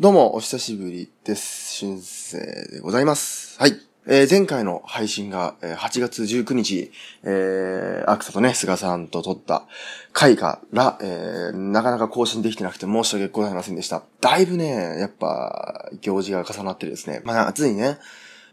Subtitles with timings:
[0.00, 1.84] どうも、お久しぶりです。
[1.84, 2.38] 春生
[2.70, 3.58] でございます。
[3.58, 3.72] はい。
[4.06, 6.92] えー前回の配信が、えー8月19日、
[7.24, 9.64] えー、アクサとね、菅さんと撮った
[10.12, 14.04] 回から、えーなかなか更新できてなくて申し訳ございませんでした。
[14.20, 17.98] だいぶね、やっぱ、行事が重なってですね、まあ、夏にね、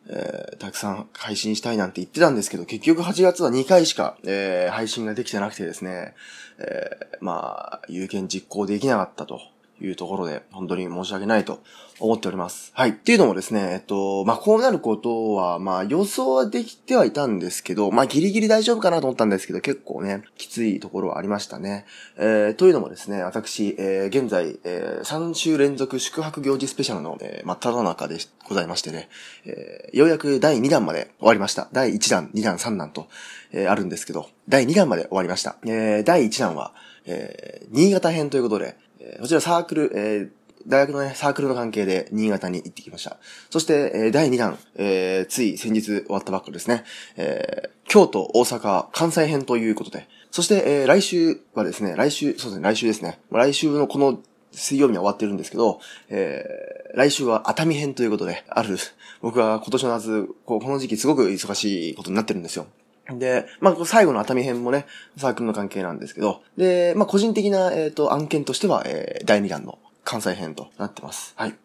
[0.09, 6.15] えーたくさん配信したいなんて言ってたんですけど、結局8月は2回しか、えー配信ができてなくてですね、
[6.57, 9.41] えーまあ、有権実行できなかったと
[9.81, 11.61] いうところで、本当に申し訳ないと
[11.99, 12.71] 思っております。
[12.73, 12.91] はい。
[12.91, 21.85] っていうのもですね、えっと、まあ、こうなることは、まあ、予想はできてはいたんですけど、まあ、ギリギリ大丈夫かなと思ったんですけど、結構ね、きついところはありましたね。
[22.17, 29.09] えーというのもですね、私、えー現在、え3週連続宿泊行事スペシャルの、えー真っ只中でございましてね、
[29.45, 31.69] えーようやく第2弾まで終わりました。
[31.71, 33.07] 第1弾、2弾、3弾と、
[33.51, 35.57] えーあるんですけど、第2弾まで終わりました。
[35.65, 36.73] えー第1弾は、
[37.05, 40.29] えー新潟編ということで、えーこちらサークル、えー
[40.67, 43.17] 大学のね、サークルの関係で新潟に行ってきました。
[43.51, 46.83] そして、えー第2弾、えーつい先日終わったばっかりですね。
[47.17, 50.07] えー京都、大阪、関西編ということで。
[50.31, 53.19] そして、えー来週はですね、来週、そうですね、来週ですね。
[53.31, 54.19] 来週のこの
[54.51, 58.77] 水曜日には終わってるんですけど、えー来週は熱海編ということで、ある、
[59.21, 62.65] 僕は今年の夏、こうこの時期すごく忙しいことになってるんですよ。
[63.13, 64.85] で、まあ、最後の熱海編もね、
[65.17, 71.33] サークルの関係なんですけど、で、まあ、個人的な、えっ、と、案件としては、えー第2弾の関西編となってます。
[71.35, 71.55] はい。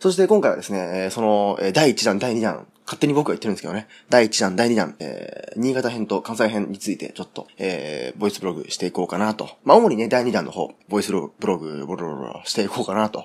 [0.00, 9.50] そして今回はですね、えーその、えー第1弾、第2弾、勝手に僕は言ってるんですけどね、第1弾、第2弾、えー新潟編と関西編についてちょっと、えーボイスブログしていこうかなと。
[9.64, 13.24] まあ、主にね、第2弾の方、ボイスブログ、ブログ、ブロ、ブロしていこうかなと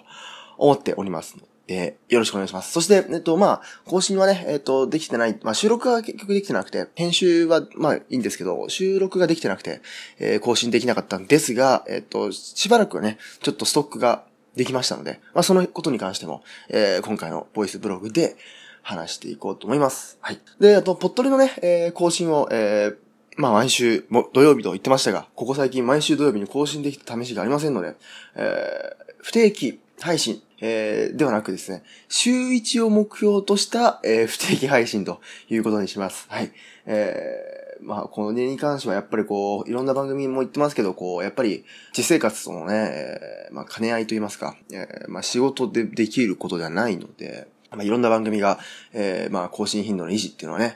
[0.57, 2.71] 思っておりますので、よろしくお願いします。
[2.71, 9.81] そして、えっと、まあ、更新はね、えっと、できてない、まあ、収録が結局できてなくて、編集は、まあ、いいんですけど、収録ができてなくて、
[10.17, 14.23] えー更新できなかったんですが、えっと、しばらくはね、ちょっとストックが
[14.55, 18.35] できましたので、まあ、そのことに関しても、えー今回のボイスブログで
[18.81, 20.17] 話していこうと思います。
[20.21, 20.39] はい。
[20.59, 22.95] で、あと、ポットリのね、えー更新を、えー
[23.37, 27.95] まあ毎週、も土曜日と言ってましたが、ここ最近毎週土曜日に更新できた試しがありませんので、
[28.35, 36.27] えー不定期配信、えーではなくですね、週1を目標とした、えー不定期配信ということにします。
[36.29, 36.51] はい。
[36.85, 41.63] えーまあ、この年に関してはやっぱりこう、いろんな番組も言ってますけど、こう、やっぱり、
[41.97, 48.59] 実生活とのね、えーまあ、兼ね合いと言いますか、えーまあ、仕事でできることではないので、まあ、いろんな番組が、
[48.93, 50.75] えーまあ、更新頻度の維持っていうのはね、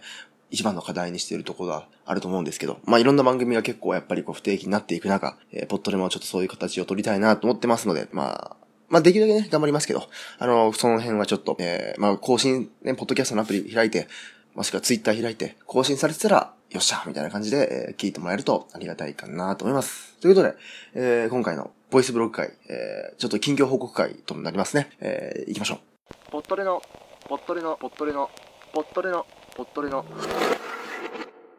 [0.54, 8.58] 一番の課題にしているところがあると思うんですけど、まあいろんな番組が結構やっぱりこう不定期になっていく中、えーポットでもちょっとそういう形を取りたいなと思ってますので、まあ、
[8.94, 14.08] まあできるだけね、頑張りますけど、あの、その辺はちょっと、えーまあ更新、ね、ポッドキャストのアプリ開いて、
[14.54, 20.16] もしくはツイッター開いて、更新されてたら、よっしゃみたいな感じで、えー聞いてもらえるとありがたいかなと思います。
[20.22, 20.56] ということで、
[20.94, 24.92] えー今回のボイスブログ会、えーちょっと近況報告会となりますね。
[25.00, 26.32] えー行きましょう。
[26.32, 26.80] ポットレの、
[27.28, 28.30] ポットレの、ポットレの、
[28.74, 29.26] ポットレの、
[29.56, 30.06] ポットレの、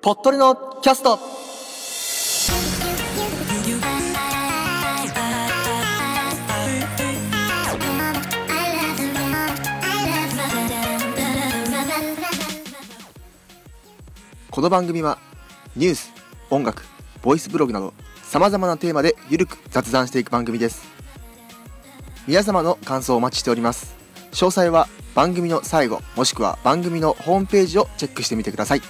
[0.02, 1.18] ポットレのキャスト
[14.54, 15.18] この番組は
[15.74, 16.12] ニュース、
[16.48, 16.84] 音楽、
[17.22, 17.92] ボイスブログなど
[18.22, 20.84] 様々なテーマでゆるく雑談していく番組です。
[22.28, 23.96] 皆様の感想をお待ちしております。
[24.30, 28.82] 詳細は番組の最後もしくは番組のホームページをチェックしてみてください。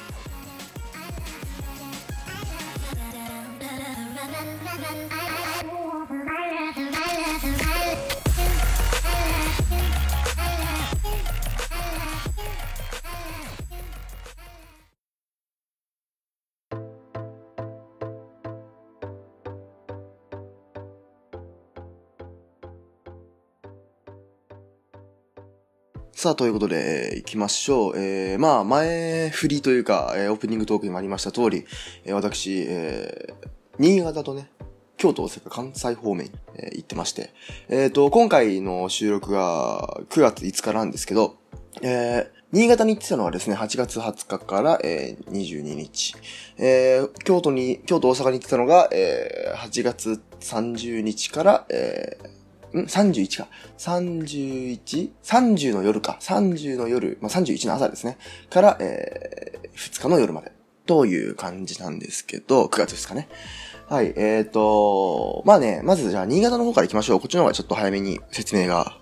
[26.25, 27.99] さあ、ということで、えー行きましょう。
[27.99, 31.67] えー、まあ、前振りというか、えーオープニングトークにもありました通り、
[32.07, 33.49] えー私、えー
[33.79, 34.51] 新潟とね、
[34.97, 37.35] 京都、大阪、関西方面に、えー行ってまして、
[37.69, 41.37] えっ、と、今回の収録が9月5日なんですけど、
[41.83, 46.15] えー新潟に行ってたのはですね、8月20日から、えー22日。
[46.57, 52.44] えー京都に、京都、大阪に行ってたのが、えー8月30日から、えー
[52.81, 53.49] ん ?31 か。
[53.79, 56.19] 31?30 の夜か。
[56.21, 58.19] 30の夜、まあ、31の朝ですね。
[58.51, 60.53] から、えー2日の夜まで。
[60.87, 63.29] という感じなんですけど、9月2日ね。
[63.89, 67.21] はい、えーと、まあね、まずじゃあ新潟の方から行きましょう。
[67.21, 68.99] こっちの方がちょっと早めに説明が、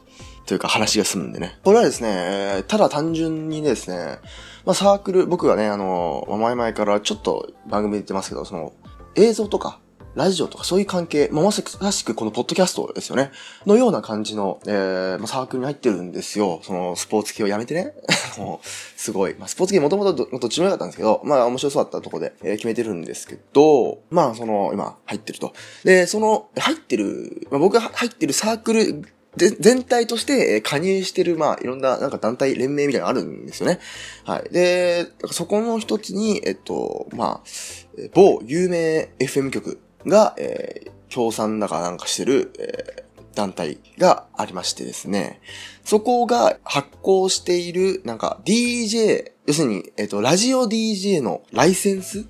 [0.46, 1.58] というか話が済むんでね。
[1.64, 4.19] これはですね、ただ単純にですね、
[4.64, 8.72] まあサークル、僕がね、あの、前々からちょっと番組で言ってますけど、その、
[9.16, 9.80] 映像とか、
[10.14, 11.62] ラジオとかそういう関係、まあ、まさ
[11.92, 13.30] しくこのポッドキャストですよね。
[13.66, 16.60] のような感じの、えー、まあ、サークルに入ってるんですよ。
[16.62, 17.94] その、スポーツ系をやめてね。
[18.36, 19.34] もう、すごい。
[19.38, 25.54] まあ、スポーツ系もともとどっちも良かったんですけど、まあ、面白そうだったとこで、えー、決めてるんですけど、まあ、その、今、入ってると。
[25.84, 29.02] で、その、入ってる、まあ、僕が入ってるサークル
[29.36, 33.78] で、全体としてえ加入してる、まあ、いろんな、なんか団体、連盟みたいなのあるんですよね。
[34.24, 34.52] はい。
[34.52, 37.48] で、そこの一つに、えっと、まあ、
[38.12, 45.40] 某有名 FM 局が、えー、協賛だかなんかしてる、えー、団体がありましてですね。
[45.84, 52.26] そこが発行している、なんか DJ、要するに、えっ、と、ラジオ DJ のライセンス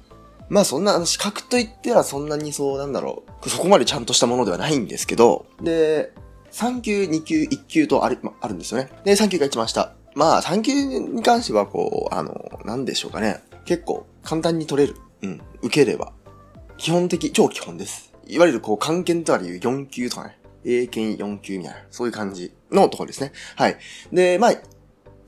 [0.52, 3.48] まあそんな、資格といってはそんなにそうなんだろう。
[3.48, 6.12] そこまでちゃんとしたものではないんですけど、で、
[6.50, 8.90] 3級、2級、1級とある、まあ、るんですよね。
[9.02, 9.94] で、3級が一番下。
[10.14, 13.42] まあ、3級に関しては、こう、あの、なんでしょうかね。
[13.64, 14.96] 結構、簡単に取れる。
[15.22, 15.40] うん。
[15.62, 16.12] 受ければ。
[16.76, 18.12] 基本的、超基本です。
[18.26, 20.38] いわゆる、こう、関係とかでいう4級とかね。
[20.64, 23.32] 英検4級みたいな、そういう感じのところですね。
[23.56, 23.76] はい。
[24.12, 24.52] で、まあ、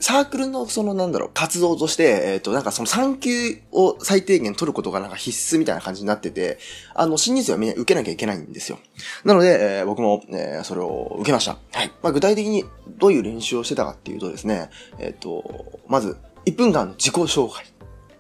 [0.01, 6.59] サークルのそのなんだろう、活動として、えっ、ー、と、なんかその3級を最低限取ることがなんか必須みたいな感じになってて、
[6.95, 8.79] あの、新入生はみんな受けなきゃいけないんですよ。
[9.25, 11.57] なので、えー、僕も、えー、それを受けました。
[11.73, 11.91] はい。
[12.03, 12.65] まあ、具体的に
[12.99, 14.69] どういう練習をしてたかっていうとですね、
[14.99, 17.65] えっ、と、まず、1分間自己紹介。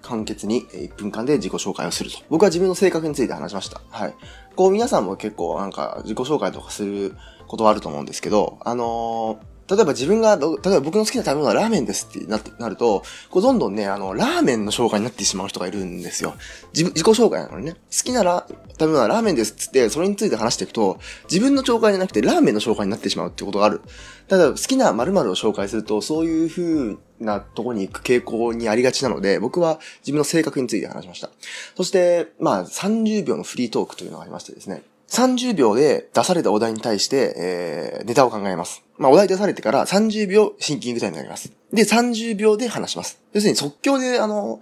[0.04, 2.18] 簡潔に1分間で自己紹介をすると。
[2.28, 3.80] 僕は自分の性格について話しました。
[3.90, 4.14] はい。
[4.54, 7.16] こう皆さんも結構なんか自己紹介とかする
[7.48, 16.34] ことはあると思うんですけど、あのー例えば自分が、例えば僕の好きな食べ物はラーメンですってなってなると、こうどんどんね、あの、ラーメンの紹介になってしまう人がいるんですよ。
[16.74, 17.72] 自自己紹介なのにね。
[17.72, 20.98] 好きなら食べ物はラーメンですっつって、それについて話していくと、
[21.30, 23.80] 自分の紹介じゃなくてラーメンの紹介になってしまうってことがある。
[24.28, 31.30] ただ、好きな〇〇を紹介すると、そういう風なとこに行く傾向にありがちなので、僕は自分の性格について話しました。
[31.76, 34.82] そして、まあ、30秒のフリートークというのがありましてですね。
[35.08, 38.82] 30秒で出されたお題に対して、えー、ネタを考えます。
[38.96, 41.52] まあ、お題出されてから30秒シンキングタイムになります。
[41.72, 43.20] で、30秒で話します。
[43.32, 44.60] 要するに即興で、あの、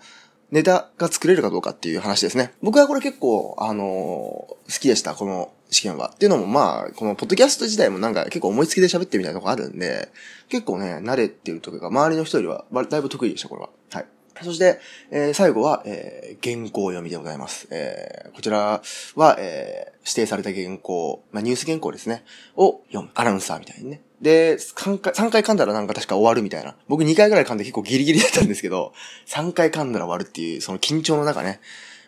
[0.51, 2.53] ネタが作れるかどうかっていう話ですね。
[2.63, 6.13] 僕はこれ結構、あの、好きでした、この試験は。
[6.15, 10.11] っていうのもまあ、このポッドキャスト自体もなんか結構思いつきで喋ってみたいなとこあるんで、
[10.49, 13.71] 結構ね、慣れてるというか、周りの人よりは、だいぶ得意でした、これは。
[13.93, 14.07] はい。
[14.43, 14.81] そして、
[15.11, 17.69] えー、最後は、えー、原稿読みでございます。
[17.71, 18.83] えー、こちら
[19.17, 22.25] は、えー、指定された原稿、まあ、ニュース原稿ですね、
[22.57, 23.11] を読む。
[23.15, 24.01] アナウンサーみたいにね。
[24.21, 26.75] で、3回、3回噛んだらなんか確か終わるみたいな。
[26.89, 28.93] 僕2回ぐらい噛んで結構ギリギリだったんですけど、
[29.27, 31.61] 3回噛んだら終わるっていう、その緊張の中ね。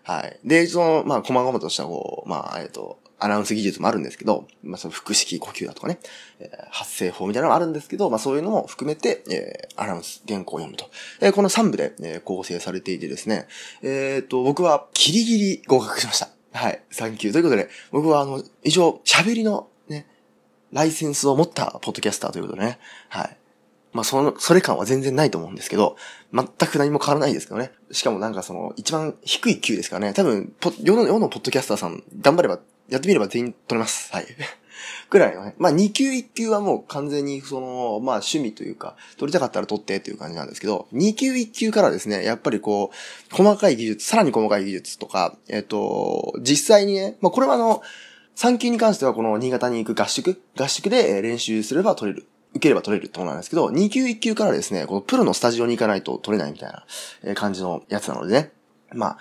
[0.04, 0.38] はい。
[0.44, 5.98] で、その、まあ、細々とした、こう、まあ、えっ、と、アナウンス技術もあるんですけど、まあ、その腹式呼吸だとかね、
[6.40, 10.90] えー、発声法みたいなのがあるんですけど、まあ、そういうのも含めて、えー、アナウンス原稿を読むと。
[11.20, 13.46] えー、この3部で、えー、構成されていてですね、
[13.82, 16.28] えっ、と、僕はギリギリ合格しました。
[16.52, 17.32] はい、サンキュー。
[17.32, 20.06] ということで、僕はあの、一応、喋りのね、
[20.72, 22.78] ライセンスを持ったポッドキャスターということでね、
[23.08, 23.36] はい。
[23.92, 25.96] まあ、その、それ感は全然ないと思うんですけど、
[26.32, 27.72] 全く何も変わらないですけどね。
[27.92, 30.14] しかもなんかその、一番低い級ですからね。
[30.14, 30.52] 多分、
[30.82, 32.58] 世の、世のポッドキャスターさん、頑張れば
[32.88, 34.12] やってみれば全員取れます。
[34.12, 34.26] はい。
[35.08, 35.54] くらいのね。
[35.58, 42.90] まあ、2級1級はもう完全にその、まあ、趣味というか、取りたかったら取ってっていう感じなんですけど、2級1級からですね、やっぱりこ
[43.32, 47.82] う、細かい技術、さらに細かい技術とか、えっ、と、実際にね、まあ、これはあの、
[48.36, 52.26] 3級に関してはこの新潟に行く合宿、合宿で練習すれば取れる。
[52.54, 56.72] 受ければ取れるってことなんですけど、2級1級からですね、このプロのスタジオに行かないと取れないみたい
[57.24, 58.52] な感じのやつなのでね。
[58.92, 59.18] まあ、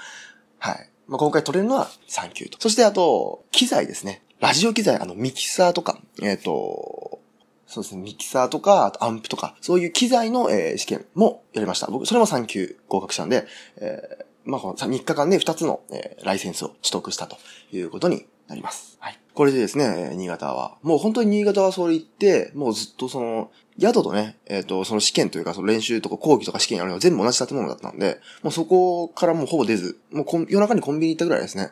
[0.59, 0.89] はい。
[1.07, 2.59] まあ、今回取れるのは3級と。
[2.59, 4.23] そしてあと、機材ですね。
[4.39, 7.19] ラジオ機材、あの、ミキサーとか、えっ、ー、と、
[7.65, 11.87] そうですね、ミキサーとか、あとアンプとか、そういう機材の、えー、試験もやりました。
[11.87, 13.45] 僕、それも3級合格したんで、
[13.77, 17.37] えー、まあ、この3日間で2つの、えー、ライセンスを取得したと
[17.71, 18.97] いうことになります。
[18.99, 19.22] はい。
[19.33, 31.71] これでですね、新潟は、もう本当に新潟はそれ行って、もうずっとその、宿とね、えっ、ー、と、その試験というか、その練習とか講義とか試験やるのは全部同じ建物だったんで、もうそこからもうほぼ出ず、もう夜中にコンビニ行ったぐらいですね。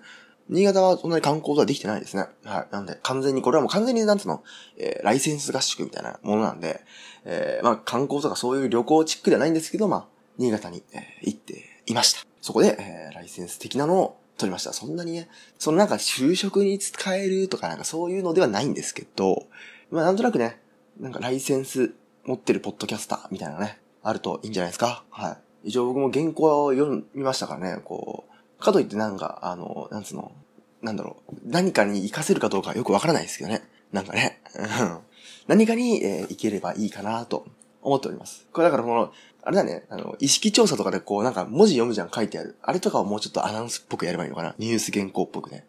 [0.49, 2.25] 新潟はそんなに観光とはできてないですね。
[2.43, 2.67] はい。
[2.73, 4.43] なんで、完全に、これはもう完全になんつうの、
[4.77, 6.81] えー、ライセンス合宿みたいなものなんで、
[7.23, 10.05] えー、まあ観光とかそういう旅行チックではないんですけど、まあ、
[10.37, 12.25] 新潟に、えー、行っていました。
[12.41, 14.73] そこで、えー、ライセンス的なのを取りました。
[14.73, 19.47] そんなにね、そのなんか就職に使えるとかなんかそういうのではないんですけど、
[19.91, 20.59] まあなんとなくね、
[20.99, 21.93] なんかライセンス
[22.25, 25.03] 持ってるポッドキャスターみたいなね、あるといいんじゃないですか。
[25.09, 25.69] はい。
[25.69, 28.25] 一応僕も原稿を読みましたからね、こ
[28.59, 30.31] う、かといってなんか、あの、なんつうの、
[30.81, 33.61] なんだろう、何かに活かせるかどうかよくわからないですけどね。
[33.91, 34.41] なんかね、
[35.47, 37.45] 何かに、えー、いければいいかなと
[37.81, 38.47] 思っております。
[38.51, 39.11] これだからこの、
[39.43, 42.57] あれだね、あの、意識調査とかでこう、なんか文字読むじゃん書いてある。
[42.61, 45.65] あれとかをもうちょっとアナウンスっぽくやればいいのかなニュース原稿っぽくね。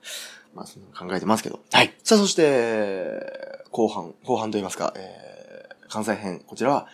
[0.54, 1.60] まあ、その考えてますけど。
[1.72, 1.94] はい。
[2.04, 6.86] さあ、そして、後半、後半と言いますか、えー、関西編、こちらは、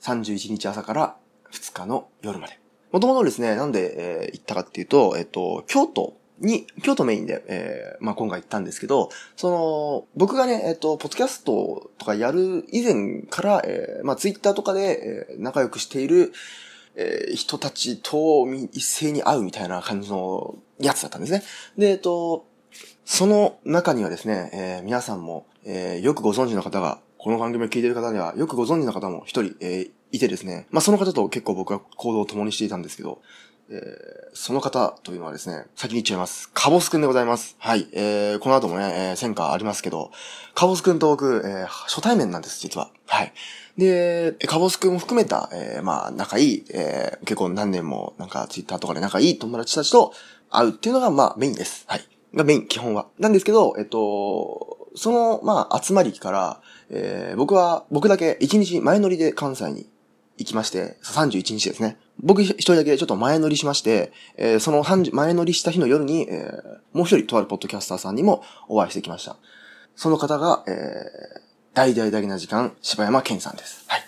[0.00, 1.16] 31日朝から
[1.52, 2.58] 2日の夜まで。
[2.92, 16.32] もともとですね、なんで、えー、行ったかっていうと、えっ、ー、と、京都に、京都メインで、えー、まあ今回行ったんですけど、その、僕がね、えっ、ー、と、ポッドキャストとかやる以前から、えー、まあツイッターとかで、えー、仲良くしている、
[16.96, 21.42] えー、人たちと一斉に会うみたいな感じのやつだったんですね。
[21.76, 22.46] で、えっ、ー、と、
[23.04, 33.20] その中にはですね、えー、皆さんも、えー、よくご存知の方が、この番組を聞いてる方には、よくご存知の方も一人、えー、いてですね、まあ、その方と結構僕は行動を共にしていたんですけど、
[33.68, 36.50] えー、その方というのはですね、先に言っちゃいます。
[36.54, 37.56] カボスくんでございます。
[37.58, 37.88] はい。
[37.92, 40.12] えー、この後もね、えー、戦果ありますけど、
[40.54, 42.90] カボスくんと僕、えー、初対面なんです、実は。
[43.06, 43.32] はい。
[43.76, 50.12] で、カボスくんも含めた、えー、まあ、仲いい、えー、結構何年も、なんか、ツイッターとかで仲いい友達たちと
[50.50, 51.84] 会うっていうのが、まあ、メインです。
[51.88, 52.08] はい。
[52.34, 53.08] がメイン、基本は。
[53.18, 59.88] なんですけど、えっと、その、まあ、集まりから、えー、僕は、僕だけ1日前乗りで関西に
[60.38, 61.98] 行きまして、31日ですね。
[62.20, 69.36] 僕一人だけちょっと前乗りしまして、えー、その前乗りした日の夜に、えー、もう一人とあるポッドキャスターさんにもお会いしてきました。
[69.94, 71.40] その方が、えー、
[71.74, 73.84] 大々だけな時間、柴山健さんです。
[73.88, 74.02] はい。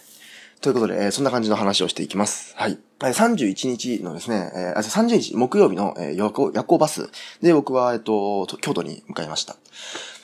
[0.60, 2.54] ということで、えー、そんな感じの話をしていきます。
[2.56, 2.78] はい。
[2.98, 7.10] 31日のですね、えー、あ、30日、木曜日の、えー、夜行夜行バス
[7.40, 9.56] で僕は、えっと、京都に向かいました。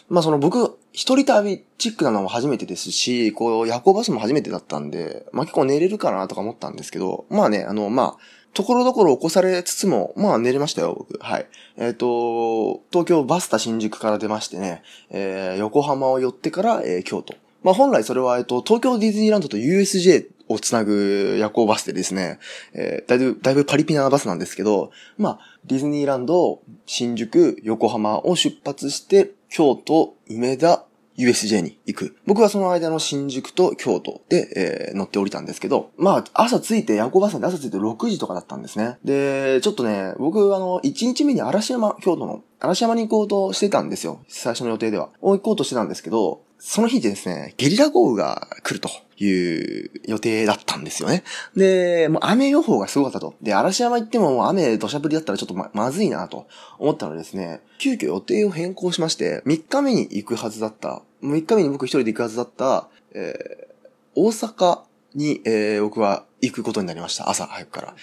[0.08, 11.18] まあその僕、一人旅チックなのも初めてですし、こう夜行バスも初めてだったんで、まあ結構寝れるかなとか思ったんですけど、まあね、あの、まあ、ところどころ起こされつつも、まあ寝れましたよ、僕。
[11.20, 11.46] はい。
[11.76, 17.34] えっ、ー、と、東京バスタ新宿から出ましてね、えー、横浜を寄ってから、えー、京都。
[17.64, 22.38] まあ本来それは、えっ、と、東京ディズニーランドと USJ をつなぐ夜行バスでですね、
[22.74, 30.84] えー、だいぶ、だいぶパリピなバスなんですけど、まあ、ディズニーランド、新宿、横浜を出発して、京都、梅田、
[31.16, 32.16] USJ に行く。
[32.26, 38.98] 僕はその間の新宿と京都で、えー、乗って降りたんですけど、まあ、朝着いて、夜行バスで朝着いて6時とかだったんですね。
[39.04, 44.24] で、ちょっとね、僕、あの、1日目に嵐山、京都の嵐山に行こうとしてたんですよ。
[44.26, 45.10] 最初の予定では。
[45.20, 51.24] 行こうとしてたんですけど、その日でですね、ゲリラ豪雨が来るという予定だったんですよね。
[51.56, 53.34] で、もう雨予報がすごかったと。
[53.42, 56.46] で、嵐山行ってももう雨土砂降りだったらちょっとままずいなと
[56.78, 63.76] 思ったのでですね、急遽予定を変更しまして、3日目に行くはずだった、3日目に僕一人で行くはずだった、えー、
[64.14, 64.80] 大阪
[65.14, 67.30] に、えー、僕は行くことになりました。
[67.30, 67.94] 朝早くから。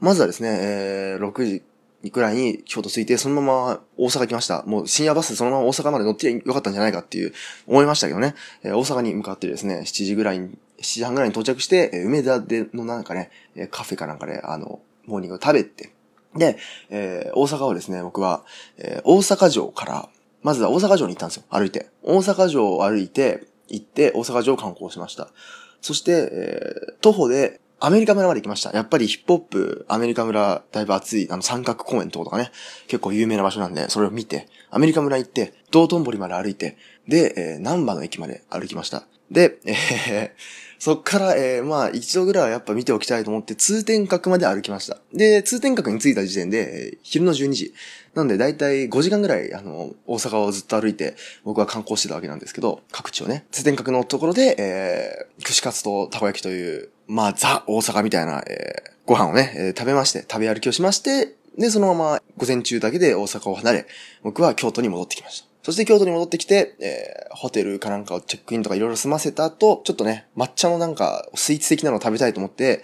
[0.00, 1.62] まずはですね、えー、6時
[2.10, 4.62] くらいに京都着いて、そのまま大阪来ました。
[4.66, 7.32] もう深夜バスでそのまま大阪まで乗ってよかったんじゃないかっていう、
[7.66, 8.34] 思いましたけどね。
[8.62, 13.30] えー、大阪に向かってですね、7時ぐらいに、7時半ぐらいに到着して、え、梅田でのなんかね、
[13.70, 15.92] カフェかなんかで、あの、モーニングを食べて、
[16.36, 16.58] で、
[16.90, 18.44] えー、大阪をですね、僕は、
[18.78, 20.08] えー、大阪城から、
[20.42, 21.44] まずは大阪城に行ったんですよ。
[21.48, 21.88] 歩いて。
[22.02, 25.30] 大阪城を歩いて、行って、大阪城を観光しました。
[25.80, 28.70] そして、えー、徒歩でアメリカ村まで行きました。
[28.72, 32.50] やっぱりヒップホップ、アメリカ村、だいぶ熱い、あの三角公園とかね、
[32.88, 39.04] 結構有名な場所なんで、それを見て、アメリカ村行って、道頓堀まで歩いて、で、えー、南波の駅まで歩きました。
[39.30, 40.30] で、えー、
[40.78, 44.98] そっから、えー、まあ、一度ぐらいはやっぱ見ておきたいと思って、通天閣まで歩きました。
[45.12, 47.74] で、通天閣に着いた時点で、えー、昼の12時。
[48.14, 51.14] なんで、だいたい5時間ぐらい、あの、大阪をずっと歩いて、
[51.44, 63.86] 僕は観光してたわけなんですけど、各地をね、通天閣のところで、えー、串カツとたこ焼きという、まあ、ザ・大阪みたいな、えー、ご飯をね、えー、食べまして、食べ歩きをしまして、で、そのまま午前中だけで大阪を離れ、
[64.22, 65.46] 僕は京都に戻ってきました。
[65.62, 72.82] そして京都に戻ってきて、えー、ホテルかなんかをチェックインとかいろいろ済ませた後、ちょっとね、抹茶のなんかスイーツ的なのを食べたいと思って、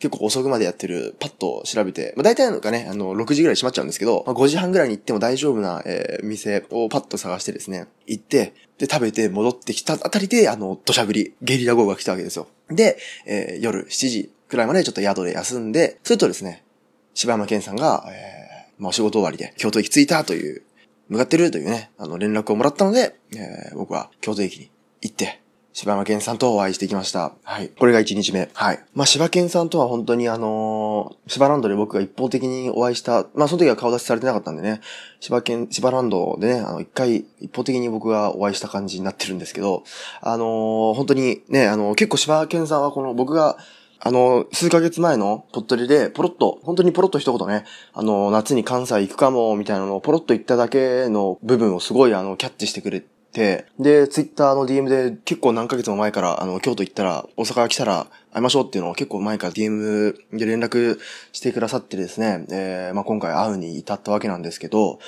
[0.00, 12.48] 結構遅くまでやってる、パッと調べて、まあ大体のがね、あの、6時ぐらい閉まっちゃうんですけど、まあ、5時半ぐらいに行っても大丈夫な、えー、店をパッと探してですね、行って、で、食べて戻ってきたあたりで、あの、土砂降り、ゲリラ豪雨が来たわけですよ。
[12.70, 12.96] で、
[13.26, 16.64] えー、夜7時くらいまでちょっと宿で休んで、するとですね、
[17.12, 20.62] 柴山健さんが、えー、まあ仕事終わりで京都駅着いたという、
[21.10, 24.70] 向かってるというね、あの連絡をもらったので、えー、僕は京都駅に
[25.02, 25.39] 行って、
[25.72, 27.32] 柴山健さんとお会いしてきました。
[27.44, 27.68] はい。
[27.68, 28.50] これが1日目。
[28.54, 28.80] はい。
[28.94, 34.80] まあ、柴健さんとは本当にあのー、柴ランドで僕が一方的にお会いした、まあ、その時は顔出しされてなかったんでね、
[35.20, 39.84] 柴健、柴ランドでね、あの、一回一方的に僕がお会いした感じになってるんですけど、
[40.20, 43.56] あのー、本当にね、あのー、結構柴健さんはこの僕が
[44.02, 53.66] あの、数ヶ月前のポットリで、ポロッと、本当にポロッと一言ね、あの、夏に関西行くかも、みたいなのをポロッと言っただけの部分をすごい、あの、キャッチしてくれて、で、
[54.08, 60.98] ツイッターの DM で結構何ヶ月も前から、あの、京都行ったら、大阪来たら会いましょうっていうのを結構前から DM で連絡
[61.32, 64.98] してくださってですね、えー、まあ、今回会うに至ったわけなんですけど、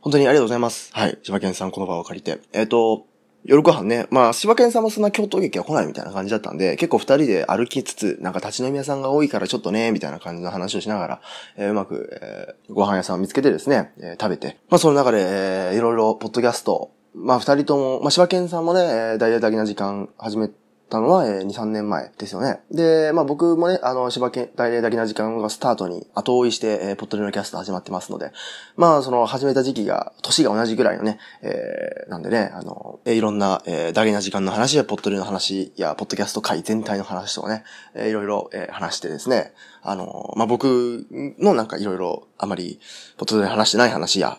[0.00, 0.90] 本当にありがとうございます。
[0.92, 1.18] はい。
[1.22, 2.38] 柴犬さん、この場を借りて。
[2.52, 3.06] えっ、と、
[3.46, 4.06] 夜ご飯ね。
[4.10, 11.20] まあ、柴犬さんもそんな京都劇は来ないみたいな感じだったんで、結構二人で歩きつつ、なんか立ち飲み屋さんが多いからちょっとね、みたいな感じの話をしながら、
[11.56, 14.56] えーうまく、えーご飯屋さんを見つけてですね、えー食べて。
[14.70, 20.50] まあ、その中で、えーいろいろ、ポッドキャスト、まあ、二人とも、まあ、柴犬さんもね、えー大々的な時間始め
[20.90, 22.60] たのは、えー2、3年前ですよね。
[22.72, 28.32] で、まあ、僕もね、あの、柴犬、大々的な時間がスタートに後追いして、えーポッドリのキャスト始まってますので、
[28.76, 37.62] まあ、その、始めた時期が、年が同じぐらいのね、えーなんでね、あの、えーいろんな、えー、ダゲな時間の話や、ポッドリの話や、ポッドキャスト界全体の話とかね、
[37.94, 39.52] えーいろいろ、えー話してですね、
[39.82, 41.06] あの、まあ、僕
[41.38, 42.80] のなんかいろいろ、あまり、
[43.18, 44.36] ポッドリで話してない話や、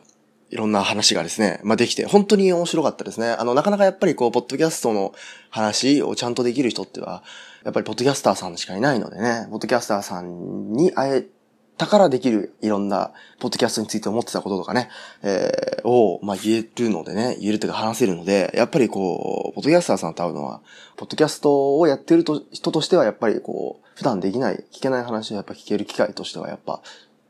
[0.49, 3.31] いろんな話がですね、まあ、できて、本当に面白かったですね。
[3.31, 5.13] あの、なかなかやっぱりこう、ポッドキャストの
[5.49, 7.23] 話をちゃんとできる人っては、
[7.63, 11.25] やっぱりポッドキャスターさんしかいないのでね、ポッドキャスターさんに会え
[11.77, 14.89] たからできるいろんな、ポッドキャストについて思ってたこととかね、
[15.23, 20.61] えーを、まあ、言えるのでね、言えるというか話せるので、やっぱりこう、ポッドキャスターさんと会うのは、
[20.97, 26.81] ポッドキャストをやってると人としてはやっぱりこう、普段できない、聞けない話をやっぱ聞ける機会としてはやっぱ、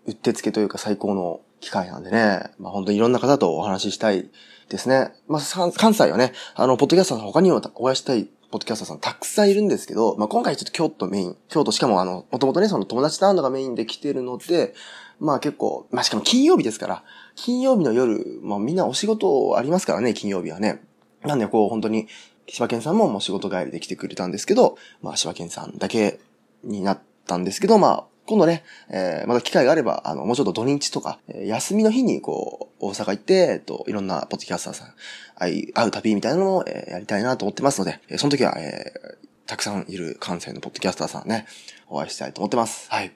[0.06, 4.30] うってつけというか最高の機会なんでね、まあ本当にいろんな方とお話ししたい
[4.70, 5.12] ですね。
[5.28, 14.74] まあ関西はね、あの、ポッドキャスターさん他にもお会いしたいポッドキャスターさんたくさんいるんですけど、まあ今回ちょっと京都メイン、京都しかもあの、もともとね、その友達と会うのがメインで来てるので、
[15.20, 17.04] まあ結構、まあしかも金曜日ですから、
[17.36, 20.82] 金曜日の夜、まあみんなお仕事ありますからね、金曜日はね。
[21.24, 22.08] なんでこう本当に、
[22.48, 26.20] 柴犬さんももう仕事帰りで来てくれたんですけど、まあ柴犬さんだけ
[26.64, 34.94] になったんですけど、まあ今度ね、えーまた機会があれば、あの、もうちょっと土日とか、えー休みの日に、こう、大阪行って、えっと、いろんなポッドキャスターさん、
[35.36, 41.46] 会う旅みたいなのを、えーやりたいなと思ってますので、えーその時は、えーたくさんいる関西のポッドキャスターさんね、
[41.88, 42.90] お会いしたいと思ってます。
[42.90, 43.12] はい。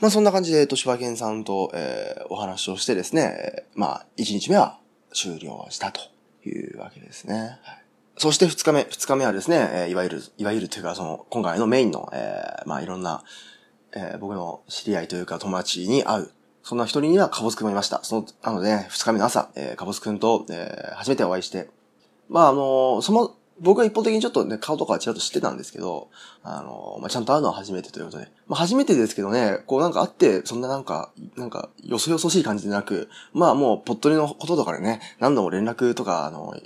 [0.00, 4.80] まあそんな感じで、えっと、柴犬さんと、えーお話をしてですね、えーまあ、1日目は
[5.14, 6.00] 終了したと
[6.44, 7.58] いうわけですね。
[7.62, 7.82] はい
[8.18, 13.24] そして2日目、2日目はですね、えーいわゆる、いわゆるというか、その、今回のメインの、えーまあいろんな、
[13.94, 16.30] えー僕の知り合いというか友達に会う。
[16.62, 18.04] そんな一人にはカボスくんもいました。
[18.04, 21.68] その、なので、ね、二日目の朝、えー、カボスくんと、えー初めてお会いして、
[22.28, 26.08] まああのその、僕は一方的にちょっとね、顔とかはちらっと知ってたんですけど、
[26.42, 28.28] あのまあちゃんと会うのは初めてということで。
[28.46, 36.56] まあ初めてですけどね、こうなんか会って、そんななんか、なんか、よそよそしい感じでなく、まあもう、ぽっとりのこととかでね、何度も連絡とか、あの、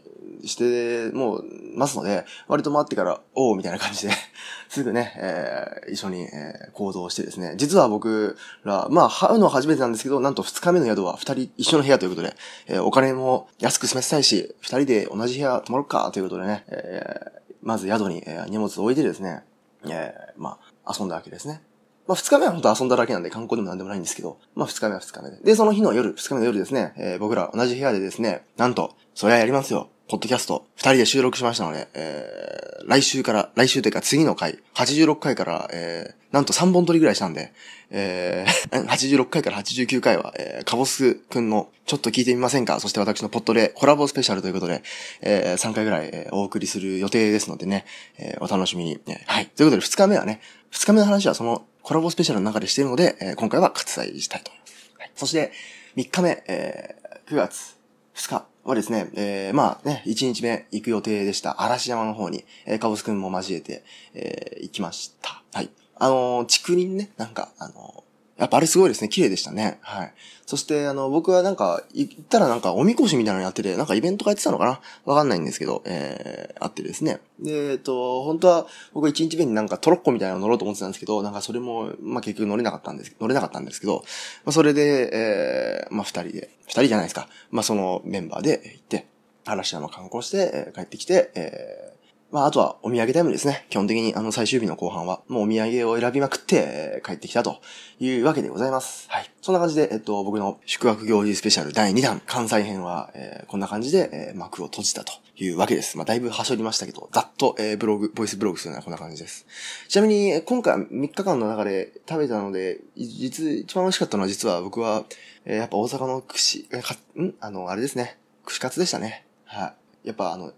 [0.45, 4.13] して、もう、ますので、割と回ってから、おうみたいな感じで、
[4.69, 7.55] すぐね、えー一緒に、えー行動してですね。
[7.57, 12.35] 実は僕ら、まあ、会うのは初めてなんですけど、なんと二日目の宿は二人一緒の部屋ということで、
[12.67, 19.43] えーお金も安く済ませたいし、二人で同じ部屋泊まるか、ということでね、えーまず宿に、えー荷物を置いてですね、
[19.89, 21.63] えーまあ、遊んだわけですね。
[22.07, 25.39] まあ、二日目は本当遊んだだけなんで観光でもなんでもないんですけど、まあ、二日目は二日目で。
[25.43, 29.89] で、その日の夜、二日目の夜ですね、えー僕ら同じ部屋でですね、なんと、そりゃやりますよ。
[30.09, 37.53] ポッドキャスト、二人で収録しましたので、えー来週から、来週というか次の回、86回から、えーなんと3本撮りぐらいしたんで、
[37.91, 42.79] えー 86回から89回は、えーカボスくんの、ちょっと聞いてみませんか？
[42.79, 44.85] そして私のポッドでコラボスペシャルということで、
[45.23, 47.85] えー3回ぐらい、えーお送りする予定ですのでね、
[48.19, 49.25] えーお楽しみに、ね。
[49.27, 49.47] はい。
[49.47, 50.41] ということで、2日目はね、
[50.71, 54.91] 2日目の話はそのコラボスペシャルの中でしているので、えー今回は割愛したいと思います。
[55.01, 55.11] はい。
[55.17, 55.51] そして、
[55.97, 57.75] 3日目、えー9月
[58.15, 65.43] 2日はですね、えーまあね、1日目行く予定でした嵐山の方に、えー、カボスくんも交えて、えー行きました。
[65.53, 65.71] はい。
[65.95, 68.03] あのー竹林ね、なんか、あの
[68.37, 69.09] やっぱあれすごいですね。
[69.09, 69.79] 綺麗でしたね。
[69.81, 70.13] はい。
[70.45, 74.81] そして、あの、僕はなんか、行ったらなんか、おみこしみたいなのやってて、なんかイベントがやってたのかな？
[75.07, 77.19] わかんないんですけど、えー、あってですね。
[77.41, 84.05] で、えっと、本当は、僕1日目になんかトロッコみたいなの乗ろうと思ってたんですけど、なんかそれも、まあ結局乗れなかったんです、乗れなかったんですけど、
[84.45, 87.29] まあそれで、えー、まあ二人で、二人じゃないですか。
[87.51, 89.07] まあそのメンバーで行って、
[89.47, 91.96] 嵐山観光して、帰ってきて、えー、
[92.33, 93.67] まあ、あとはお土産タイムですね。
[93.71, 97.61] 基本的にあの最終日の後半は、もうお土産を選びまくって、えー帰ってきたと
[98.01, 99.07] いうわけでございます。
[99.09, 99.31] はい。
[99.41, 105.97] そんな感じで、えっと、僕の宿泊行事スペシャル第2弾、関西編は、えーこんな感じで、えー幕を閉じたというわけです。
[105.97, 109.47] まあ、だいぶはしょりましたけど、ざっと、えーブログ、ボイスブログするのはこんな感じです。
[109.89, 115.05] ちなみに、えー今回3日間の中で食べたので、い実、一番美味しかったのは実は僕は、
[115.45, 117.35] えーやっぱ大阪の串、えーかん？
[117.41, 118.19] あの、あれですね。
[118.45, 119.25] 串カツでしたね。
[119.45, 120.09] はい。
[120.09, 120.53] やっぱあの、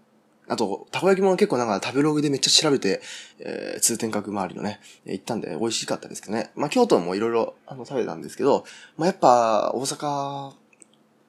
[0.49, 3.01] あと、たこ焼きも結構なんか食べログでめっちゃ調べて、
[3.39, 6.51] えー通天閣周りのね、行ったんで美味しかったですけどね。
[6.55, 8.65] まあ、京都もいろいろ、あの、食べたんですけど、
[8.97, 10.53] まあ、やっぱ、大阪、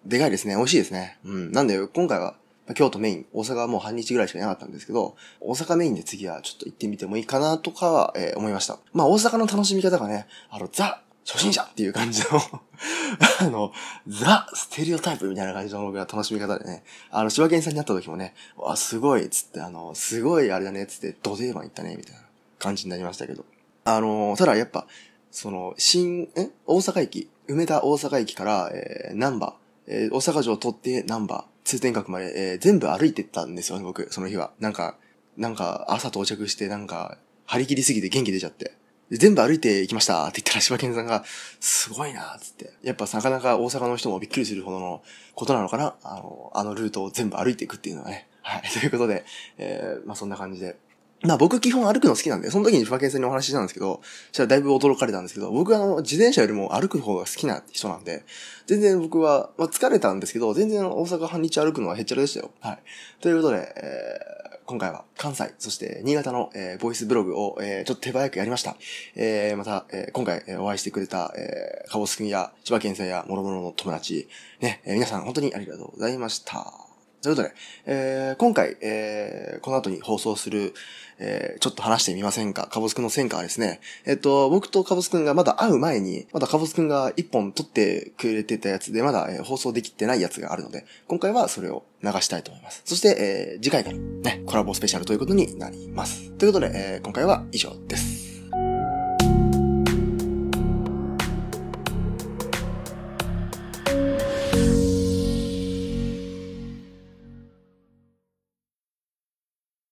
[0.07, 0.57] でかいですね。
[0.57, 1.19] 美味しいですね。
[1.25, 1.53] うん。
[1.53, 2.35] なんで、今回は、
[2.75, 8.79] 京都メイン、大阪はもう半日ぐらいしかいなかったんですけど、大阪メインで次はちょっと行ってみてもいいかなとかは、えー思いました。
[8.93, 12.41] まあ、大阪の楽しみ方がね、あの、ザ、初心者っていう感じの
[13.41, 13.73] あの、
[14.09, 22.23] ザ・ステレオタイプみたいな感じの僕が楽しみ方でね、あの、柴犬さんに会った時もね、わ、すごいっつって、あの、すごいあれだねっつって、ド定番行ったね、みたいな
[22.59, 23.45] 感じになりましたけど。
[23.85, 24.87] あの、ただやっぱ、
[25.31, 34.53] その、新、え大阪駅、梅田大阪駅から、えー、ナンバー、えー、大阪城を取ってナンバー、通天閣まで、えー、全部歩いてったんですよね、僕、その日は。
[34.59, 34.97] なんか、
[35.37, 38.73] なんか、朝到着して、なんか、張り切りすぎて元気出ちゃって。
[39.17, 41.25] 全部歩いて行きましたって言ったら柴犬さんが、
[41.59, 42.73] すごいなつって。
[42.83, 45.03] やっぱなかなか大阪の人もびっくりするほどの
[45.35, 45.95] ことなのかな？
[46.03, 48.29] あの、あのルートを全部歩いていくっていうのはね。
[48.43, 48.63] はい。
[48.71, 49.25] ということで、
[49.59, 50.77] えー、まあそんな感じで。
[51.23, 54.01] まあ僕基本歩くの好きなんで、その時に柴犬さんにお話ししたんですけど、
[54.33, 58.25] したらだいぶ驚かれたんですけど、僕はあの、自転車よりも歩く方が好きな人なんで、
[58.67, 62.53] 全然僕は、まあ疲れたんですけど、全然大阪半日歩くのはへっちゃらでしたよ。
[62.61, 62.79] はい。
[63.21, 68.77] ということで、えー今回は関西、そして新潟の、えー、ボイスブログを、えー、ちょっと手早くやりました。
[69.17, 74.29] えー、また、えー、今回、えー、お会いしてくれた、えー、カボス君や千葉県さんや諸々の友達、
[74.61, 76.90] ね、えー、皆さん本当にありがとうございました。
[77.23, 77.55] ということで、
[77.87, 80.73] えー、今回、えー、この後に放送する、
[81.19, 82.67] えー、ちょっと話してみませんか？
[82.67, 92.81] カボスくんの戦果はですね、えっと、僕とカボスくんがまだ会う前に、まだカボスくんが一本撮ってくれてたやつで、まだ、えー、放送できてないやつがあるので、今回はそれを流したいと思います。
[92.87, 96.31] そして、えー、次回からね、コラボスペシャルということになります。
[96.33, 98.30] ということで、えー、今回は以上です。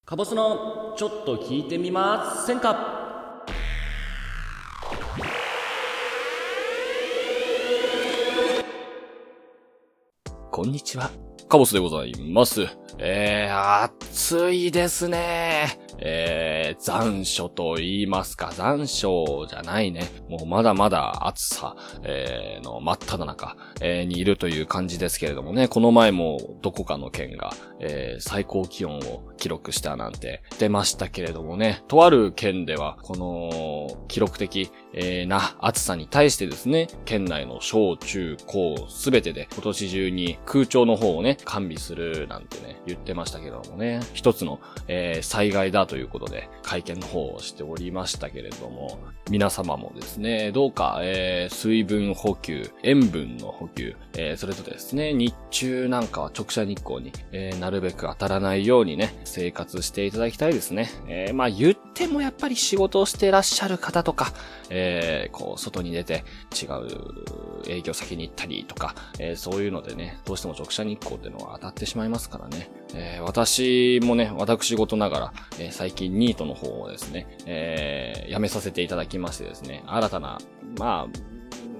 [0.08, 3.44] カボスのちょっと聞いてみませんか？
[10.50, 11.10] こんにちは。
[11.48, 12.66] カボスでございます。
[12.98, 15.78] えー、暑いですね。
[16.00, 20.02] えー、残暑と言いますか、残暑じゃないね。
[20.28, 48.98] もうまだまだ暑さ、えー、の真っ只中、えー、にいるという感じですけれどもね、この前もどこかの県が、えー、最高気温を記録したなんて出ましたけれどもね、とある県では、この記録的、えー、な暑さに対してですね、県内の小中高すべてで今年中に空調の方をね、完備するなんてね、言ってましたけどもね、一つの、えー、災害だということで、会見の方をしておりましたけれども、
[49.30, 60.90] 皆様もですね、どうか、えー、水分補給、塩分の補給、えー、それとですね、日中なんかは直射日光に、えー、なるべく当たらないようにね、生活していただきたいですね。
[61.06, 64.32] えー、まあ言ってもやっぱり仕事をしてらっしゃる方とか、
[64.70, 66.24] えー、こう、外に出て
[66.54, 72.70] 違う営業先に行ったりとか、えー、そういうのでね、どうしても直射日光っていうのは当たってしまいますからね。
[72.94, 80.38] えー、私もね、私事ながら、えー、最近ニートの方をですね、えー、辞めさせていただきましてですね、新たな、
[80.78, 81.38] まあ、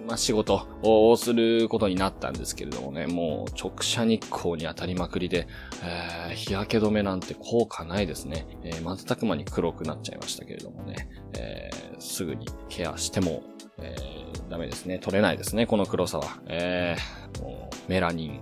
[0.08, 5.46] まあ、仕事をすることになったんですけれどもね、もう直射日光に当たりまくりで、
[5.82, 8.46] えー、日焼け止めなんて効果ないですね。
[8.62, 13.42] えー、瞬く間に黒くなっちゃいましたけれどもね、えー、すぐにケアしても、
[13.76, 14.98] えー、ダメですね。
[14.98, 16.40] 取れないですね、この黒さは。
[16.46, 18.40] えー、もうメラニン、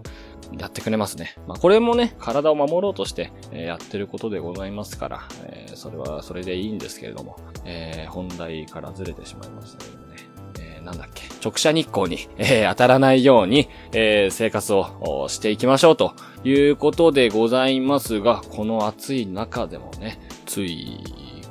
[0.59, 1.35] やってくれますね。
[1.47, 10.17] まあ、これもね、体を守ろうとして、えー、やってることでございますから、えー、それはそれでいいんですけれども、えー、本題からずれてしまいましたけどね。
[10.61, 21.01] えー、なんだっけ、直射日光に、えー、当たらないように、えー、生活をしていきましょうということでございますが、この暑い中でもね、つい、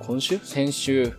[0.08, 0.38] 今週？
[0.38, 1.16] 先週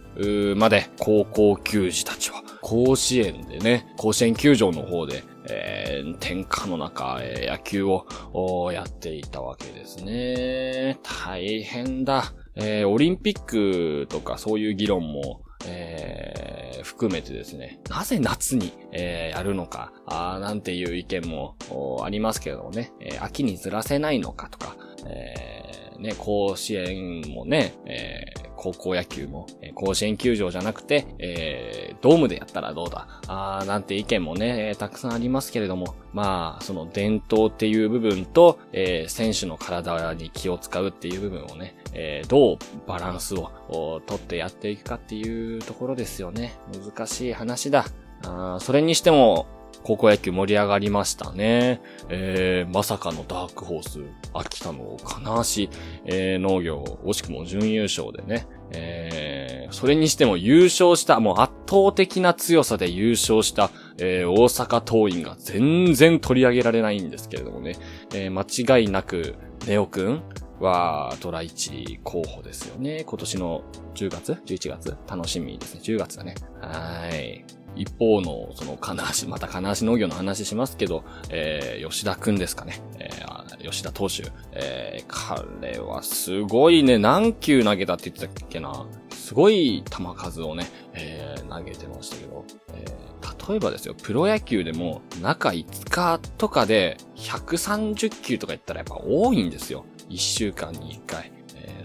[0.57, 10.98] まで高校球児たちは甲子園でね、甲子園球場の方でえー、天下の中、えー、野球をやっていたわけですね。
[11.02, 12.32] 大変だ。
[12.56, 21.56] えー、オリンピックとかそういう議論も、えー、含めてですね、なぜ夏に、えー、やるのか、あなんていう意見も
[22.02, 25.65] ありますけれどもね、えー、秋にずらせないのかとか、えー、
[25.98, 46.54] ね、甲子園もね、えー、高校野球も、えー、甲子園球場じゃなくて、えー、ドームでやったらどうだ、あーなんて意見もね、えー、たくさんありますけれども、まあ、その伝統っていう部分と、えー、選手の体に気を使うっていう部分をね、えー、どうバランスをとってやっていくかっていうところですよね。
[46.85, 47.87] 難しい話だ。
[48.24, 49.46] あそれにしても、
[49.87, 51.81] 高校野球盛り上がりましたね。
[52.09, 54.01] えー、まさかのダークホース、
[54.35, 55.70] 秋田の金足、
[56.07, 67.77] えー、農業、惜しくも準優勝でね、えー、それにしても優勝した、もう圧倒的な強さで優勝した、えー、大阪桐蔭が全然取り上げられないんですけれどもね、
[68.12, 69.37] えー、間違いなく、
[69.68, 70.22] ネオくん
[70.59, 73.05] は、ドラ1候補ですよね。
[73.05, 73.62] 今年の
[73.94, 74.96] 10月 ?11 月？
[75.07, 75.81] 楽しみですね。
[75.85, 76.35] 10月だね。
[76.61, 77.44] はい。
[77.77, 82.81] 一方の、その、金足、また金足農業の話しますけど、えー、吉田くんですかね。
[82.99, 84.25] えー、吉田投手。
[84.53, 88.87] えー、彼はすごいね、何球投げたって言ってたっけな。
[89.11, 99.85] すごい球数をね、えー、投げてましたけど、えー、例えばですよ、プロ野球でも中5日とかで130球とか言ったらやっぱ多いんですよ。
[100.09, 101.36] 1週間に1回。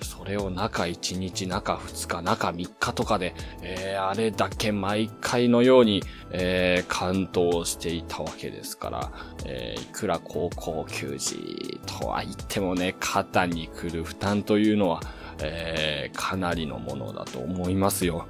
[0.01, 9.11] それを中1日、中2日、中3日とかで、えー、あれだけ毎回のように、えー、関東していたわけですから、
[9.45, 15.01] えー、いくら高校球児とは言ってもね、肩に来る負担というのは、
[15.39, 18.27] えー、かなりのものだと思いますよ。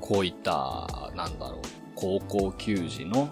[0.00, 1.77] こういった、なんだろう。
[2.00, 3.28] 高校球児の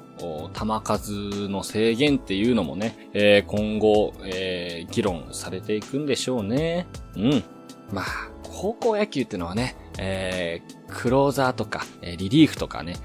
[0.53, 6.89] 球数の制限っていうのもね、えー、今後、えー、議論されていくんでしょうね。
[7.15, 7.45] うん。
[7.93, 8.05] まあ、
[8.43, 12.97] 高校野球ってのはね、えー、クローザーとか、えリリーフとかね、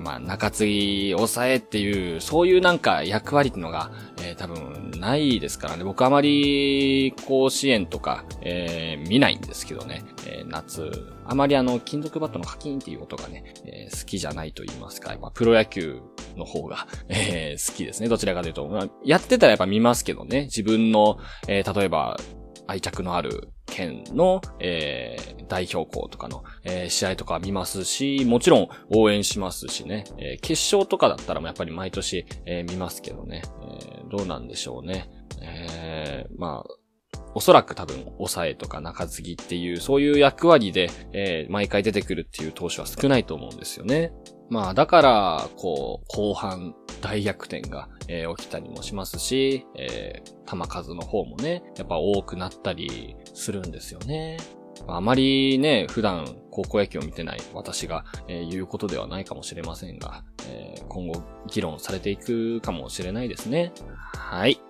[0.00, 3.90] まあ、中継ぎ、抑えっていう、そういうなんか役割っていうのが、
[4.22, 5.84] えー、多分ないですからね。
[5.84, 10.04] 僕あまり甲子園とか、えー、見ないんですけどね。
[10.26, 10.90] えー、夏、
[11.24, 16.00] あまりあの、金属バットのカキンっていう音がね、えー、好きじゃないと言いますか、まあ、プロ野球
[16.36, 18.08] の方が、えー、好きですね。
[18.08, 18.66] どちらかというと。
[18.68, 20.42] まあ、やってたらやっぱ見ますけどね。
[20.42, 22.18] 自分の、えー、例えば、
[22.66, 35.08] 愛着のある県の、えー、代表校とかの、えー、試合とか見ますし、もちろん応援しますしね、えー、決勝とかだったらもやっぱり毎年、えー、見ますけどね、えー、どうなんでしょうね。
[35.40, 44.12] えー、まあ、おそらく多分、抑えとか中継ぎっていう、そういう役割で、えー、毎回出てくるっていう投手は少ないと思うんですよね。
[44.52, 54.36] まあ、だから、こう、後半、大逆転が、えー、起きたりもしますし、えー、球数の方もね、やっぱ多くなったりするんですよね。
[54.86, 63.72] あまりね、普段高校野球を見てない私が、えー、言うことではないかもしれませんが、えー、今後議論されていくかもしれないですね。
[64.12, 64.60] はい。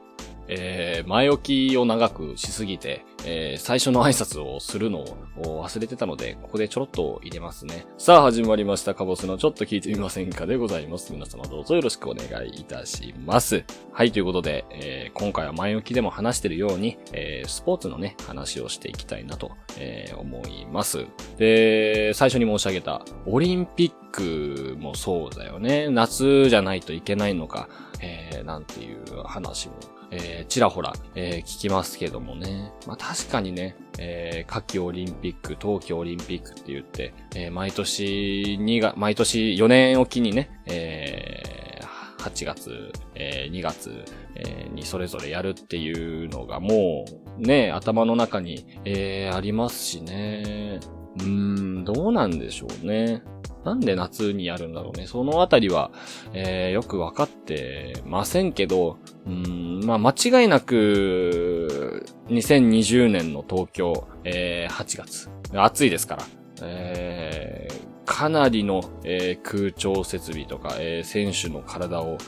[0.58, 7.86] えー、前置きを長くしすぎて、えー、最初の挨拶をするのを忘れてたので、ここでちょろっと入れますね。
[7.96, 8.94] さあ、始まりました。
[8.94, 11.12] カボスのちょっと聞いてみませんかでございます。
[11.12, 13.64] 皆様どうぞよろしくお願いいたします。
[13.92, 21.06] はい、ということで、えー、今回は前置きでも話してるように、えー、スポーツのね、話をしていきたいなと、えー、思います。
[21.38, 25.88] で、最初に申し上げた、オリンピックもそうだよね。
[25.88, 27.68] 夏じゃないといけないのか、
[28.02, 29.74] えー、なんていう話も
[30.14, 32.70] えー、ちらほら、えー、聞きますけどもね。
[32.86, 47.06] まあ、確かにね、えー、夏季オリンピック、冬季オリンピックって言って、えー、毎年2が、毎年4年おきにね、えー、8月、えー、2月、えー、にそれぞれやるっていうのがも
[47.38, 50.78] う、ね、頭の中に、えー、ありますしね。
[51.20, 53.22] うーん、どうなんでしょうね。
[53.64, 55.06] なんで夏にやるんだろうね。
[55.06, 55.90] そのあたりは、
[56.32, 65.30] えー、よくわかってませんけど、うん、まあ間違いなく、2020年の東京、えー、8月。
[65.54, 66.24] 暑いですから。
[66.64, 72.18] えー、かなりの、えー、空調設備とか、えー、選手の体を、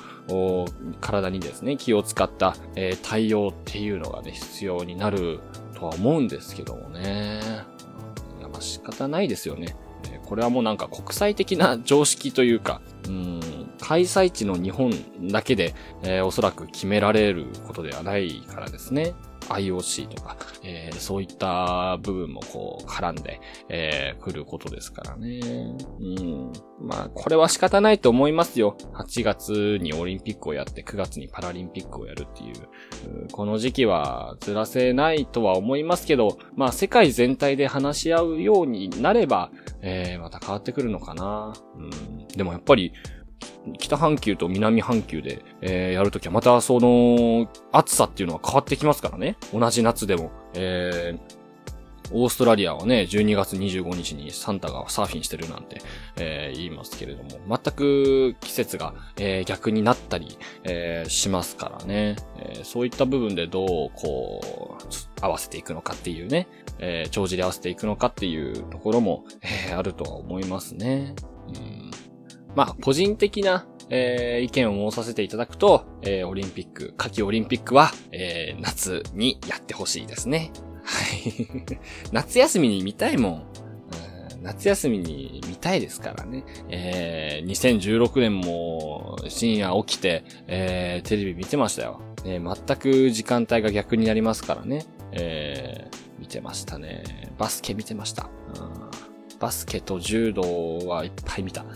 [1.00, 5.40] 体にですね、気を使った、えー、対応っていうのがね、必要になる
[5.74, 7.40] とは思うんですけどもね。
[8.40, 9.76] まあ仕方ないですよね。
[10.24, 13.40] これはもうなんか国際的な常識というか、うん、
[13.80, 14.92] 開催地の日本
[15.30, 19.14] だけで、えー、おそらく決められることではないからですね。
[19.48, 25.40] IOC とか、えー、そういった部分もこう絡んで、えー、来ることですからね。
[26.00, 26.52] うん。
[26.80, 28.76] まあ、これは仕方ないと思いますよ。
[28.94, 39.50] 8月にオリンピックをやって9月にパラリンピックをやるっていう、この時期はずらせないとは思いますけど、まあ世界全体で話し合うようになれば、
[39.82, 41.54] えー、また変わってくるのかな。
[41.76, 42.28] うん。
[42.28, 42.92] でもやっぱり、
[43.78, 49.36] 北半球と南半球で、えー、やるときはまたその、暑さっていうのは変わってきますからね。
[49.52, 50.30] 同じ夏でも。
[50.54, 51.44] えー、
[52.12, 55.80] オーストラリアはね、12月25日にサンタがサーフィンしてるなんて、
[56.16, 64.84] えー、言いますけれども、全く季節が、えー、逆になったり、えー、しますからね、え、そういった部分でどう、こう、
[65.20, 66.46] 合わせていくのかっていうね、
[66.78, 71.14] えー、帳尻合わせていくのかっていうところも、えー、あるとは思いますね。
[71.48, 72.03] うん
[72.56, 80.52] まあ、個人的な、えー、意見を申させていただくと、えー、オリンピック、夏季オリンピックは、えー、夏にやってほしいですね。
[80.84, 81.78] はい。
[82.12, 83.46] 夏休みに見たいもん。
[84.44, 86.44] 夏休みに見たいですからね。
[86.68, 92.02] えー、2016年も深夜起きて、えー、テレビ見てましたよ。
[92.26, 94.84] えー、全く時間帯が逆になりますからね。
[95.12, 97.32] えー、見てましたね。
[97.38, 98.28] バスケ見てました。
[98.60, 99.03] うん
[99.44, 101.66] バスケと柔道はいっぱい見た。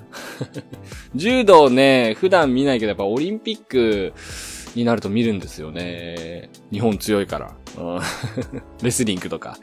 [1.15, 4.15] 柔道ね、普段見ないけど、やっぱオリンピック
[4.75, 6.49] になると見るんですよね。
[6.73, 7.55] 日本強いから。
[8.83, 9.59] レスリングとか。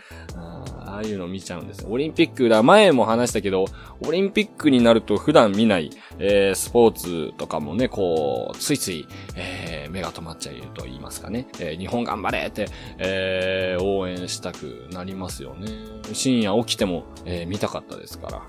[0.95, 1.85] ああいうの見ちゃうんです。
[1.89, 3.65] オリンピックだ、前も話したけど、
[4.05, 9.05] オリンピックになると普段見ない、えー、スポーツとかもね、こう、ついつい、
[9.35, 11.47] えー、目が止まっちゃうと言いますかね。
[11.59, 15.67] えー、日本頑張れって、えー、応援したくなりますよね。
[16.13, 18.41] 深夜起きても、えー、見たかったですから。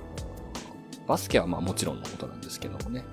[1.09, 3.05] バスケはまあもちろんのことなんですけどもね。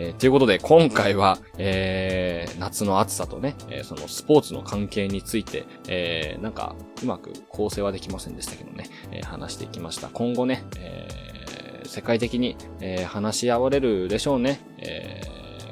[0.00, 10.08] えー、ということで、今回は、えー、夏の暑さとね、えー、そのスポーツの関係について、えー、なんか、うまく構成はできませんでしたけどね、えー、話していきました。
[10.08, 14.60] 今後ね、えー、世界的に、えー、話し合われるでしょうね。
[14.78, 15.20] え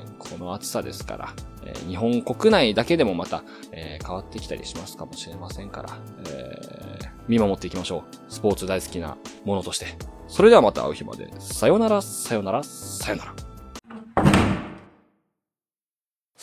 [0.05, 1.33] ー、この暑さですから、
[1.65, 5.99] えー、日本国内だけでもまた、えー、変わってきたりしますかもしれませんから、
[6.31, 8.17] えー、見守っていきましょう。
[8.29, 9.87] スポーツ大好きなものとして。
[10.27, 11.31] それではまた会う日まで。
[11.39, 13.46] さよなら、さよなら、さよなら。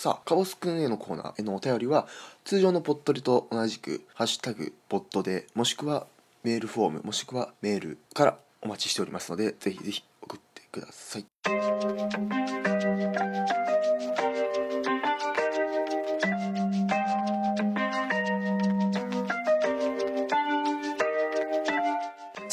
[0.04, 2.10] さあ、カボスくんへのコーナーへのお便りは、
[2.44, 6.08] 通常のポットリと同じく、ハッシュタグ、ポットで、もしくは
[6.44, 11.26] メールフォーム、もしくはメールからお待ちしておりますので、ぜひぜひ送ってください。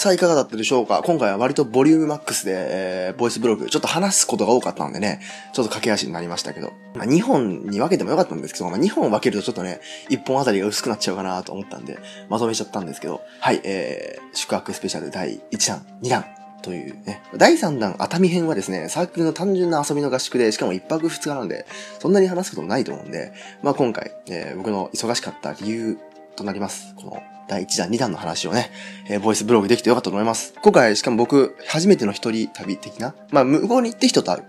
[0.00, 1.02] さあ、いかがだったでしょうか？
[1.04, 5.20] 今回は割とボリュームマックスで、えー、ボイスブログ、ちょっと話すことが多かったのでね、
[5.52, 11.98] ちょっと駆け足になりましたけど、まあ、2本に分けてもよかったんですけど、まあ、2本分けるとちょっとね、1本あたりが薄くなっちゃうかなと思ったんで、
[12.30, 16.24] まとめちゃったんですけど、はい、えー、宿泊スペシャル第1弾、2弾、
[16.62, 17.20] というね。
[17.36, 21.66] 第3弾熱海編はですね、サークルの単純な遊びの合宿で、しかも1泊2日なんで、
[21.98, 25.98] そんなに話すこともないと思うんで、まあ今回、えー、僕の忙しかった理由
[26.36, 26.94] となります。
[26.94, 28.70] この第1弾、2弾の話をね、
[29.08, 30.54] えー、ボイスブログできてよかったと思います。
[30.62, 34.44] 今回、しかも僕、初めての一人旅的な、まあ、向こうに行って人と会う。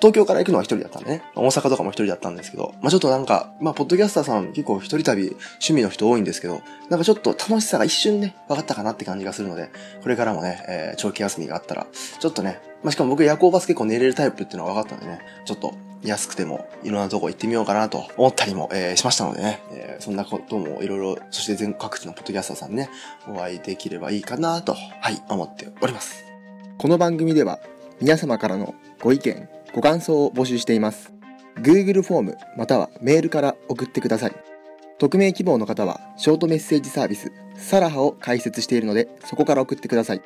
[0.00, 1.22] 東京から行くのは一人だったんでね。
[1.34, 9.70] 大阪とかも一人だったんですけど、まあ、ちょっとなんか、まあ、ポッドキャスターさん結構一人旅趣味の人多いんですけど、なんかちょっと楽しさが一瞬ね、分かったかなって感じがするので、
[10.02, 11.86] これからもね、えー、長期休みがあったら、
[12.20, 22.88] ちょっとね、まあ、しかも僕夜行バス結構寝れるタイプっていうのが分かったんでね、ちょっと安くてもいろんなとこ行ってみようかなと思ったりも、えー、しましたのでね、えー、そんなこともいろいろ、そして全国各地のポッドキャスターさんにね、
[23.28, 26.24] お会いできればいいかなと、はい、思っております。
[26.78, 27.58] この番組では
[28.00, 31.12] 皆様からのご意見、ご感想を募集しています。
[31.56, 34.32] Google フォームまたはメールから送ってください。
[34.98, 40.22] 匿名希望の方はショートメッセージサービスサラハを開設しているのでそこから送ってください。